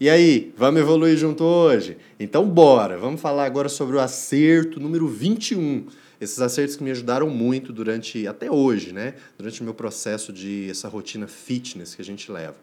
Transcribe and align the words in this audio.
E 0.00 0.08
aí, 0.08 0.54
vamos 0.56 0.80
evoluir 0.80 1.16
junto 1.16 1.42
hoje? 1.42 1.96
Então 2.20 2.48
bora, 2.48 2.96
vamos 2.96 3.20
falar 3.20 3.44
agora 3.44 3.68
sobre 3.68 3.96
o 3.96 4.00
acerto 4.00 4.78
número 4.78 5.08
21. 5.08 5.88
Esses 6.20 6.40
acertos 6.40 6.76
que 6.76 6.84
me 6.84 6.92
ajudaram 6.92 7.28
muito 7.28 7.72
durante, 7.72 8.24
até 8.24 8.48
hoje, 8.48 8.92
né? 8.92 9.14
Durante 9.36 9.60
o 9.60 9.64
meu 9.64 9.74
processo 9.74 10.32
de 10.32 10.70
essa 10.70 10.86
rotina 10.86 11.26
fitness 11.26 11.96
que 11.96 12.02
a 12.02 12.04
gente 12.04 12.30
leva. 12.30 12.54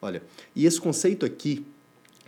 Olha, 0.00 0.22
e 0.54 0.64
esse 0.64 0.80
conceito 0.80 1.26
aqui 1.26 1.66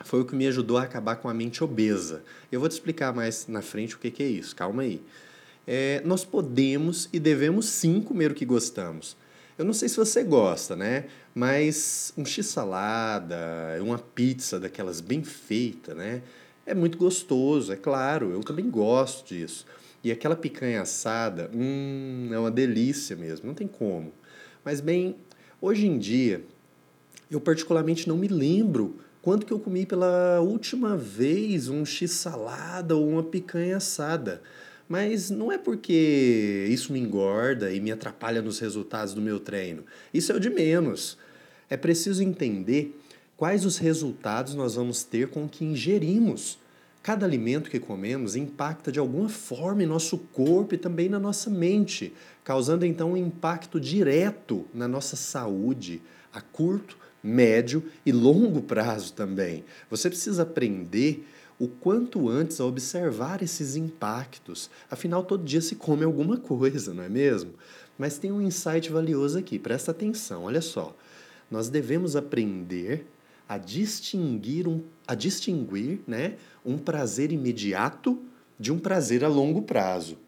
foi 0.02 0.22
o 0.22 0.24
que 0.24 0.34
me 0.34 0.48
ajudou 0.48 0.76
a 0.76 0.82
acabar 0.82 1.14
com 1.14 1.28
a 1.28 1.34
mente 1.34 1.62
obesa. 1.62 2.24
Eu 2.50 2.58
vou 2.58 2.68
te 2.68 2.72
explicar 2.72 3.14
mais 3.14 3.46
na 3.46 3.62
frente 3.62 3.94
o 3.94 3.98
que, 4.00 4.10
que 4.10 4.24
é 4.24 4.28
isso, 4.28 4.56
calma 4.56 4.82
aí. 4.82 5.00
É, 5.68 6.02
nós 6.04 6.24
podemos 6.24 7.08
e 7.12 7.20
devemos 7.20 7.66
sim 7.66 8.00
comer 8.00 8.32
o 8.32 8.34
que 8.34 8.44
gostamos 8.44 9.16
eu 9.58 9.64
não 9.64 9.72
sei 9.72 9.88
se 9.88 9.96
você 9.96 10.22
gosta, 10.22 10.76
né? 10.76 11.06
Mas 11.34 12.12
um 12.16 12.24
x-salada, 12.24 13.36
uma 13.82 13.98
pizza 13.98 14.60
daquelas 14.60 15.00
bem 15.00 15.24
feita, 15.24 15.94
né? 15.94 16.22
É 16.64 16.74
muito 16.74 16.96
gostoso, 16.96 17.72
é 17.72 17.76
claro, 17.76 18.30
eu 18.30 18.40
também 18.40 18.70
gosto 18.70 19.26
disso. 19.26 19.66
E 20.02 20.12
aquela 20.12 20.36
picanha 20.36 20.82
assada, 20.82 21.50
hum, 21.52 22.28
é 22.32 22.38
uma 22.38 22.52
delícia 22.52 23.16
mesmo, 23.16 23.48
não 23.48 23.54
tem 23.54 23.66
como. 23.66 24.12
Mas 24.64 24.80
bem, 24.80 25.16
hoje 25.60 25.86
em 25.86 25.98
dia, 25.98 26.44
eu 27.28 27.40
particularmente 27.40 28.08
não 28.08 28.16
me 28.16 28.28
lembro 28.28 29.00
quando 29.20 29.44
que 29.44 29.52
eu 29.52 29.58
comi 29.58 29.84
pela 29.84 30.40
última 30.40 30.96
vez 30.96 31.68
um 31.68 31.84
x-salada 31.84 32.94
ou 32.96 33.08
uma 33.08 33.22
picanha 33.22 33.78
assada. 33.78 34.40
Mas 34.88 35.28
não 35.28 35.52
é 35.52 35.58
porque 35.58 36.66
isso 36.70 36.92
me 36.92 36.98
engorda 36.98 37.70
e 37.70 37.78
me 37.78 37.92
atrapalha 37.92 38.40
nos 38.40 38.58
resultados 38.58 39.12
do 39.12 39.20
meu 39.20 39.38
treino. 39.38 39.84
Isso 40.14 40.32
é 40.32 40.34
o 40.34 40.40
de 40.40 40.48
menos. 40.48 41.18
É 41.68 41.76
preciso 41.76 42.22
entender 42.22 42.98
quais 43.36 43.66
os 43.66 43.76
resultados 43.76 44.54
nós 44.54 44.76
vamos 44.76 45.04
ter 45.04 45.28
com 45.28 45.44
o 45.44 45.48
que 45.48 45.64
ingerimos. 45.64 46.58
Cada 47.02 47.26
alimento 47.26 47.70
que 47.70 47.78
comemos 47.78 48.34
impacta 48.34 48.90
de 48.90 48.98
alguma 48.98 49.28
forma 49.28 49.82
em 49.82 49.86
nosso 49.86 50.18
corpo 50.18 50.74
e 50.74 50.78
também 50.78 51.08
na 51.08 51.18
nossa 51.18 51.50
mente, 51.50 52.12
causando 52.42 52.84
então 52.84 53.12
um 53.12 53.16
impacto 53.16 53.78
direto 53.78 54.66
na 54.72 54.88
nossa 54.88 55.16
saúde 55.16 56.02
a 56.32 56.40
curto, 56.40 56.96
médio 57.22 57.84
e 58.04 58.12
longo 58.12 58.62
prazo 58.62 59.12
também. 59.12 59.64
Você 59.90 60.08
precisa 60.08 60.42
aprender 60.42 61.26
o 61.58 61.66
quanto 61.66 62.28
antes 62.28 62.60
a 62.60 62.64
observar 62.64 63.42
esses 63.42 63.74
impactos. 63.74 64.70
Afinal, 64.90 65.24
todo 65.24 65.44
dia 65.44 65.60
se 65.60 65.74
come 65.74 66.04
alguma 66.04 66.36
coisa, 66.36 66.94
não 66.94 67.02
é 67.02 67.08
mesmo? 67.08 67.52
Mas 67.98 68.18
tem 68.18 68.30
um 68.30 68.40
insight 68.40 68.90
valioso 68.90 69.38
aqui, 69.38 69.58
presta 69.58 69.90
atenção, 69.90 70.44
olha 70.44 70.60
só. 70.60 70.96
Nós 71.50 71.68
devemos 71.68 72.14
aprender 72.14 73.06
a 73.48 73.58
distinguir 73.58 74.68
um, 74.68 74.82
a 75.06 75.14
distinguir, 75.14 76.00
né, 76.06 76.36
um 76.64 76.76
prazer 76.76 77.32
imediato 77.32 78.20
de 78.58 78.70
um 78.70 78.78
prazer 78.78 79.24
a 79.24 79.28
longo 79.28 79.62
prazo. 79.62 80.18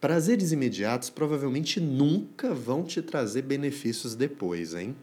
Prazeres 0.00 0.52
imediatos 0.52 1.10
provavelmente 1.10 1.80
nunca 1.80 2.54
vão 2.54 2.84
te 2.84 3.02
trazer 3.02 3.42
benefícios 3.42 4.14
depois, 4.14 4.74
hein? 4.74 4.94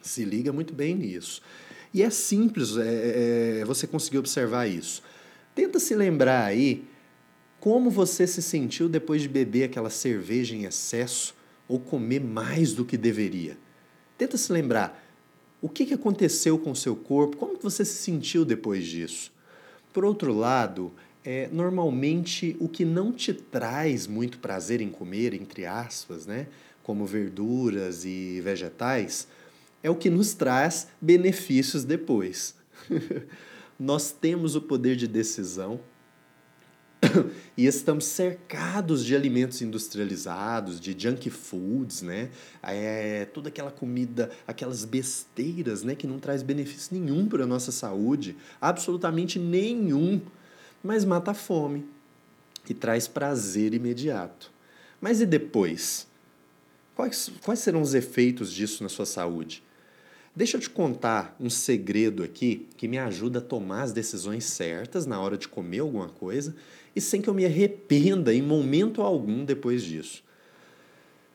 Se 0.00 0.24
liga 0.24 0.52
muito 0.52 0.74
bem 0.74 0.94
nisso. 0.94 1.42
E 1.94 2.02
é 2.02 2.10
simples 2.10 2.76
é, 2.76 2.82
é, 2.82 3.58
é, 3.60 3.64
você 3.64 3.86
conseguir 3.86 4.18
observar 4.18 4.66
isso. 4.66 5.02
Tenta 5.54 5.78
se 5.78 5.94
lembrar 5.94 6.44
aí 6.44 6.84
como 7.60 7.90
você 7.90 8.26
se 8.26 8.42
sentiu 8.42 8.88
depois 8.88 9.22
de 9.22 9.28
beber 9.28 9.64
aquela 9.64 9.90
cerveja 9.90 10.54
em 10.54 10.64
excesso 10.64 11.34
ou 11.68 11.78
comer 11.78 12.20
mais 12.20 12.72
do 12.72 12.84
que 12.84 12.96
deveria. 12.96 13.56
Tenta 14.16 14.36
se 14.36 14.52
lembrar 14.52 15.02
o 15.60 15.68
que 15.68 15.94
aconteceu 15.94 16.58
com 16.58 16.72
o 16.72 16.76
seu 16.76 16.96
corpo, 16.96 17.36
como 17.36 17.56
você 17.60 17.84
se 17.84 17.94
sentiu 18.02 18.44
depois 18.44 18.84
disso. 18.84 19.32
Por 19.92 20.04
outro 20.04 20.32
lado, 20.32 20.92
é, 21.24 21.48
normalmente 21.52 22.56
o 22.58 22.68
que 22.68 22.84
não 22.84 23.12
te 23.12 23.32
traz 23.32 24.06
muito 24.06 24.38
prazer 24.38 24.80
em 24.80 24.88
comer, 24.88 25.34
entre 25.34 25.64
aspas, 25.64 26.26
né, 26.26 26.48
como 26.82 27.06
verduras 27.06 28.04
e 28.04 28.40
vegetais, 28.40 29.28
é 29.82 29.90
o 29.90 29.96
que 29.96 30.08
nos 30.08 30.34
traz 30.34 30.88
benefícios 31.00 31.84
depois. 31.84 32.54
Nós 33.78 34.12
temos 34.12 34.54
o 34.54 34.60
poder 34.60 34.96
de 34.96 35.08
decisão 35.08 35.80
e 37.56 37.66
estamos 37.66 38.04
cercados 38.04 39.04
de 39.04 39.14
alimentos 39.14 39.60
industrializados, 39.60 40.80
de 40.80 40.96
junk 40.96 41.28
foods, 41.30 42.02
né? 42.02 42.30
É, 42.62 43.24
toda 43.26 43.48
aquela 43.48 43.70
comida, 43.70 44.30
aquelas 44.46 44.84
besteiras, 44.84 45.82
né, 45.82 45.94
que 45.94 46.06
não 46.06 46.18
traz 46.18 46.42
benefício 46.42 46.96
nenhum 46.96 47.26
para 47.26 47.44
a 47.44 47.46
nossa 47.46 47.72
saúde, 47.72 48.36
absolutamente 48.60 49.38
nenhum, 49.38 50.20
mas 50.82 51.04
mata 51.04 51.32
a 51.32 51.34
fome 51.34 51.84
e 52.68 52.74
traz 52.74 53.08
prazer 53.08 53.74
imediato. 53.74 54.52
Mas 55.00 55.20
e 55.20 55.26
depois? 55.26 56.06
Quais, 56.94 57.32
quais 57.42 57.58
serão 57.58 57.82
os 57.82 57.94
efeitos 57.94 58.52
disso 58.52 58.82
na 58.82 58.88
sua 58.88 59.06
saúde? 59.06 59.62
Deixa 60.34 60.56
eu 60.56 60.60
te 60.62 60.70
contar 60.70 61.36
um 61.38 61.50
segredo 61.50 62.22
aqui 62.22 62.66
que 62.78 62.88
me 62.88 62.96
ajuda 62.96 63.38
a 63.38 63.42
tomar 63.42 63.82
as 63.82 63.92
decisões 63.92 64.44
certas 64.44 65.04
na 65.04 65.20
hora 65.20 65.36
de 65.36 65.46
comer 65.46 65.80
alguma 65.80 66.08
coisa 66.08 66.56
e 66.96 67.02
sem 67.02 67.20
que 67.20 67.28
eu 67.28 67.34
me 67.34 67.44
arrependa 67.44 68.32
em 68.32 68.40
momento 68.40 69.02
algum 69.02 69.44
depois 69.44 69.82
disso. 69.82 70.24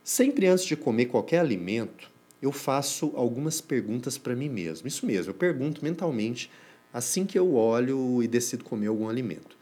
Sempre 0.04 0.48
antes 0.48 0.66
de 0.66 0.76
comer 0.76 1.06
qualquer 1.06 1.40
alimento, 1.40 2.10
eu 2.42 2.52
faço 2.52 3.14
algumas 3.16 3.62
perguntas 3.62 4.18
para 4.18 4.36
mim 4.36 4.50
mesmo. 4.50 4.88
Isso 4.88 5.06
mesmo, 5.06 5.30
eu 5.30 5.36
pergunto 5.36 5.84
mentalmente 5.84 6.50
assim 6.92 7.24
que 7.24 7.38
eu 7.38 7.54
olho 7.54 8.24
e 8.24 8.28
decido 8.28 8.64
comer 8.64 8.88
algum 8.88 9.08
alimento. 9.08 9.56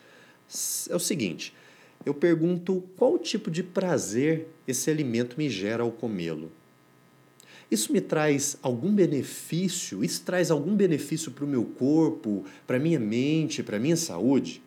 É 0.89 0.95
o 0.95 0.99
seguinte, 0.99 1.53
eu 2.05 2.13
pergunto 2.13 2.85
qual 2.95 3.19
tipo 3.19 3.51
de 3.51 3.63
prazer 3.63 4.47
esse 4.65 4.89
alimento 4.89 5.35
me 5.37 5.49
gera 5.49 5.83
ao 5.83 5.91
comê-lo. 5.91 6.49
Isso 7.69 7.91
me 7.91 7.99
traz 8.01 8.57
algum 8.61 8.93
benefício? 8.93 10.03
Isso 10.03 10.23
traz 10.23 10.51
algum 10.51 10.75
benefício 10.75 11.31
para 11.31 11.45
o 11.45 11.47
meu 11.47 11.65
corpo, 11.65 12.45
para 12.67 12.77
a 12.77 12.79
minha 12.79 12.99
mente, 12.99 13.63
para 13.63 13.77
a 13.77 13.79
minha 13.79 13.97
saúde? 13.97 14.61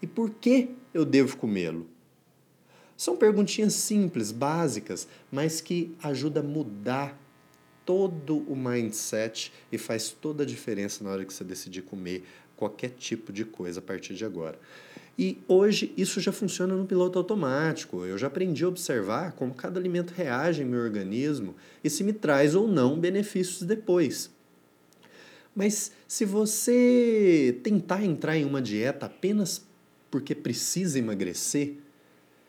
E 0.00 0.06
por 0.06 0.30
que 0.30 0.70
eu 0.92 1.04
devo 1.04 1.36
comê-lo? 1.36 1.86
São 2.96 3.16
perguntinhas 3.16 3.74
simples, 3.74 4.30
básicas, 4.30 5.08
mas 5.30 5.60
que 5.60 5.94
ajudam 6.02 6.42
a 6.42 6.46
mudar 6.46 7.20
todo 7.84 8.38
o 8.50 8.56
mindset 8.56 9.52
e 9.70 9.76
faz 9.76 10.10
toda 10.10 10.42
a 10.42 10.46
diferença 10.46 11.04
na 11.04 11.10
hora 11.10 11.24
que 11.24 11.32
você 11.32 11.44
decidir 11.44 11.82
comer 11.82 12.24
qualquer 12.56 12.90
tipo 12.90 13.32
de 13.32 13.44
coisa 13.44 13.80
a 13.80 13.82
partir 13.82 14.14
de 14.14 14.24
agora. 14.24 14.58
E 15.16 15.38
hoje 15.46 15.92
isso 15.96 16.20
já 16.20 16.32
funciona 16.32 16.74
no 16.74 16.86
piloto 16.86 17.18
automático. 17.18 18.04
Eu 18.04 18.18
já 18.18 18.26
aprendi 18.26 18.64
a 18.64 18.68
observar 18.68 19.32
como 19.32 19.54
cada 19.54 19.78
alimento 19.78 20.12
reage 20.12 20.62
em 20.62 20.66
meu 20.66 20.80
organismo 20.80 21.54
e 21.82 21.88
se 21.88 22.02
me 22.02 22.12
traz 22.12 22.54
ou 22.54 22.66
não 22.66 22.98
benefícios 22.98 23.62
depois. 23.62 24.30
Mas 25.54 25.92
se 26.08 26.24
você 26.24 27.60
tentar 27.62 28.04
entrar 28.04 28.36
em 28.36 28.44
uma 28.44 28.60
dieta 28.60 29.06
apenas 29.06 29.64
porque 30.10 30.34
precisa 30.34 30.98
emagrecer, 30.98 31.74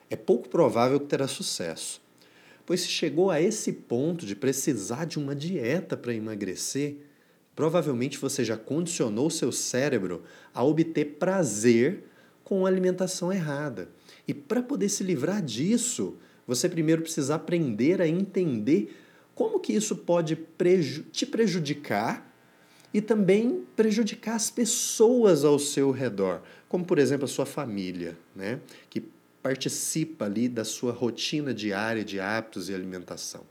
é 0.09 0.15
pouco 0.15 0.49
provável 0.49 0.99
que 0.99 1.05
terá 1.05 1.27
sucesso. 1.27 2.01
Pois 2.65 2.81
se 2.81 2.87
chegou 2.87 3.29
a 3.29 3.39
esse 3.39 3.71
ponto 3.71 4.25
de 4.25 4.35
precisar 4.35 5.05
de 5.05 5.19
uma 5.19 5.35
dieta 5.35 5.95
para 5.95 6.15
emagrecer, 6.15 6.95
provavelmente 7.55 8.17
você 8.17 8.43
já 8.43 8.57
condicionou 8.57 9.29
seu 9.29 9.51
cérebro 9.51 10.23
a 10.51 10.63
obter 10.63 11.17
prazer 11.19 12.03
com 12.45 12.65
alimentação 12.65 13.33
errada. 13.33 13.89
E 14.25 14.33
para 14.33 14.63
poder 14.63 14.87
se 14.87 15.03
livrar 15.03 15.41
disso, 15.41 16.15
você 16.47 16.69
primeiro 16.69 17.01
precisa 17.01 17.35
aprender 17.35 18.01
a 18.01 18.07
entender 18.07 18.95
como 19.33 19.59
que 19.59 19.73
isso 19.73 19.97
pode 19.97 20.35
preju 20.37 21.03
te 21.11 21.25
prejudicar 21.25 22.31
e 22.93 23.01
também 23.01 23.65
prejudicar 23.75 24.35
as 24.35 24.49
pessoas 24.49 25.43
ao 25.43 25.59
seu 25.59 25.91
redor, 25.91 26.41
como 26.69 26.85
por 26.85 26.97
exemplo 26.97 27.25
a 27.25 27.27
sua 27.27 27.45
família, 27.45 28.17
né, 28.33 28.61
que 28.89 29.03
participa 29.43 30.25
ali 30.25 30.47
da 30.47 30.63
sua 30.63 30.93
rotina 30.93 31.53
diária 31.53 32.05
de 32.05 32.19
hábitos 32.19 32.69
e 32.69 32.73
alimentação. 32.73 33.43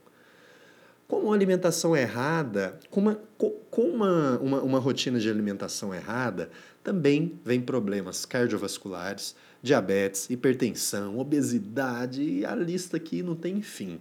Com 1.07 1.17
uma 1.17 1.35
alimentação 1.35 1.95
errada, 1.95 2.79
com 2.89 2.99
uma, 2.99 3.19
com 3.37 3.81
uma, 3.81 4.39
uma, 4.39 4.61
uma 4.61 4.79
rotina 4.79 5.19
de 5.19 5.29
alimentação 5.29 5.93
errada, 5.93 6.49
também 6.83 7.39
vem 7.43 7.61
problemas 7.61 8.25
cardiovasculares, 8.25 9.35
diabetes, 9.61 10.29
hipertensão, 10.29 11.19
obesidade 11.19 12.23
e 12.23 12.45
a 12.45 12.55
lista 12.55 12.97
aqui 12.97 13.21
não 13.21 13.35
tem 13.35 13.61
fim. 13.61 13.99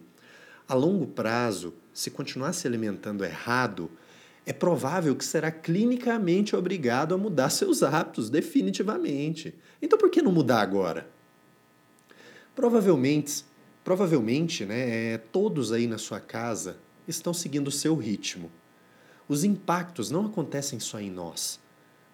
A 0.66 0.74
longo 0.74 1.06
prazo, 1.06 1.74
se 1.92 2.10
continuar 2.10 2.52
se 2.54 2.66
alimentando 2.66 3.24
errado, 3.24 3.90
é 4.46 4.52
provável 4.52 5.14
que 5.14 5.24
será 5.24 5.50
clinicamente 5.50 6.56
obrigado 6.56 7.14
a 7.14 7.18
mudar 7.18 7.50
seus 7.50 7.82
hábitos 7.82 8.30
definitivamente. 8.30 9.54
Então 9.80 9.98
por 9.98 10.10
que 10.10 10.22
não 10.22 10.32
mudar 10.32 10.60
agora? 10.60 11.06
Provavelmente, 12.54 13.44
provavelmente, 13.82 14.64
né, 14.64 15.14
é, 15.14 15.18
todos 15.18 15.72
aí 15.72 15.86
na 15.86 15.98
sua 15.98 16.20
casa 16.20 16.76
estão 17.06 17.34
seguindo 17.34 17.68
o 17.68 17.72
seu 17.72 17.94
ritmo. 17.94 18.50
Os 19.28 19.44
impactos 19.44 20.10
não 20.10 20.26
acontecem 20.26 20.78
só 20.78 21.00
em 21.00 21.10
nós, 21.10 21.58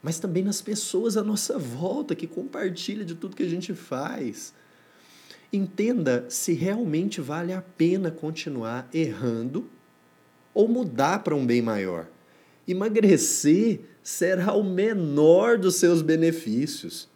mas 0.03 0.19
também 0.19 0.43
nas 0.43 0.63
pessoas 0.63 1.17
à 1.17 1.23
nossa 1.23 1.59
volta 1.59 2.15
que 2.15 2.27
compartilham 2.27 3.05
de 3.05 3.15
tudo 3.15 3.37
que 3.37 3.43
a 3.43 3.49
gente 3.49 3.75
faz. 3.75 4.55
Entenda 5.53 6.27
se 6.29 6.53
realmente 6.53 7.21
vale 7.21 7.53
a 7.53 7.61
pena 7.61 8.11
continuar 8.11 8.89
errando 8.95 9.69
ou 10.55 10.69
mudar 10.69 11.25
para 11.25 11.35
um 11.35 11.45
bem 11.45 11.61
maior. 11.61 12.09
Emagrecer 12.67 13.81
será 14.03 14.53
o 14.53 14.63
menor 14.63 15.59
dos 15.59 15.77
seus 15.77 16.03
benefícios. 16.03 17.09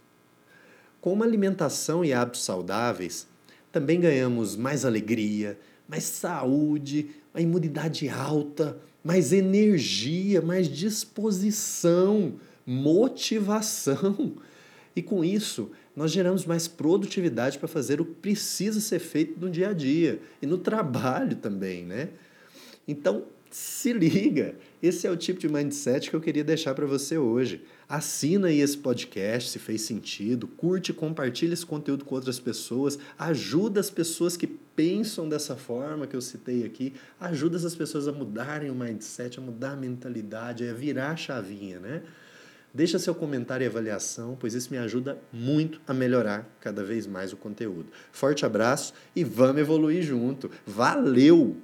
Com 1.00 1.12
uma 1.12 1.25
alimentação 1.25 2.05
e 2.05 2.12
hábitos 2.12 2.43
saudáveis, 2.43 3.29
também 3.71 4.00
ganhamos 4.00 4.56
mais 4.56 4.85
alegria, 4.85 5.59
mais 5.88 6.04
saúde, 6.04 7.10
a 7.32 7.40
imunidade 7.40 8.08
alta, 8.08 8.78
mais 9.02 9.32
energia, 9.32 10.40
mais 10.40 10.69
disposição, 10.69 12.34
motivação. 12.66 14.36
E 14.96 15.02
com 15.02 15.25
isso, 15.25 15.70
nós 15.94 16.10
geramos 16.10 16.46
mais 16.46 16.66
produtividade 16.66 17.58
para 17.58 17.69
fazer 17.69 18.00
o 18.00 18.04
que 18.04 18.14
precisa 18.14 18.81
ser 18.81 18.98
feito 18.98 19.38
no 19.38 19.50
dia 19.50 19.70
a 19.70 19.72
dia 19.72 20.20
e 20.40 20.46
no 20.46 20.58
trabalho 20.58 21.36
também, 21.36 21.84
né? 21.84 22.10
Então, 22.87 23.25
se 23.50 23.92
liga, 23.92 24.56
esse 24.82 25.06
é 25.06 25.10
o 25.10 25.16
tipo 25.16 25.38
de 25.38 25.48
mindset 25.48 26.10
que 26.10 26.16
eu 26.16 26.20
queria 26.20 26.44
deixar 26.44 26.75
para 26.75 26.87
você 26.87 27.16
hoje. 27.16 27.62
Assina 27.88 28.48
aí 28.48 28.60
esse 28.60 28.78
podcast 28.78 29.50
se 29.50 29.58
fez 29.58 29.82
sentido, 29.82 30.46
curte 30.46 30.92
compartilha 30.92 31.52
esse 31.52 31.66
conteúdo 31.66 32.04
com 32.04 32.14
outras 32.14 32.40
pessoas, 32.40 32.98
ajuda 33.19 33.81
as 33.81 33.90
pessoas 33.90 34.36
que 34.36 34.46
pensam 34.46 35.28
dessa 35.28 35.56
forma 35.56 36.06
que 36.06 36.16
eu 36.16 36.20
citei 36.20 36.64
aqui, 36.64 36.94
ajuda 37.20 37.56
essas 37.56 37.75
pessoas 37.75 38.08
a 38.08 38.12
mudarem 38.12 38.70
o 38.70 38.75
mindset, 38.75 39.38
a 39.38 39.42
mudar 39.42 39.72
a 39.72 39.76
mentalidade, 39.76 40.69
a 40.69 40.72
virar 40.72 41.10
a 41.10 41.16
chavinha, 41.16 41.78
né? 41.78 42.02
Deixa 42.72 42.98
seu 42.98 43.14
comentário 43.14 43.64
e 43.64 43.69
avaliação, 43.69 44.37
pois 44.38 44.52
isso 44.52 44.69
me 44.72 44.78
ajuda 44.78 45.16
muito 45.32 45.80
a 45.87 45.94
melhorar 45.94 46.44
cada 46.60 46.82
vez 46.82 47.06
mais 47.06 47.32
o 47.32 47.37
conteúdo. 47.37 47.87
Forte 48.10 48.44
abraço 48.44 48.92
e 49.14 49.22
vamos 49.22 49.60
evoluir 49.60 50.02
junto. 50.02 50.50
Valeu! 50.66 51.56